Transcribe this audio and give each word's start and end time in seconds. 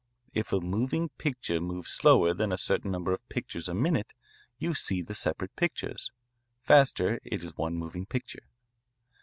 If 0.33 0.51
a 0.51 0.59
moving 0.59 1.09
picture 1.09 1.61
moves 1.61 1.91
slower 1.91 2.33
than 2.33 2.51
a 2.51 2.57
certain 2.57 2.89
number 2.89 3.13
of 3.13 3.29
pictures 3.29 3.69
a 3.69 3.75
minute 3.75 4.15
you 4.57 4.73
see 4.73 5.03
the 5.03 5.13
separate 5.13 5.55
pictures; 5.55 6.11
faster 6.63 7.19
it 7.23 7.43
is 7.43 7.55
one 7.55 7.75
moving 7.75 8.07
picture. 8.07 8.47